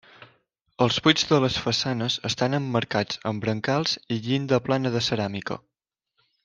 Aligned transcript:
Els 0.85 0.95
buits 1.07 1.27
de 1.31 1.37
les 1.43 1.57
façanes 1.65 2.17
estan 2.31 2.59
emmarcats 2.61 3.21
amb 3.33 3.47
brancals 3.47 3.97
i 4.17 4.21
llinda 4.29 4.63
plana 4.69 4.97
de 4.97 5.07
ceràmica. 5.11 5.63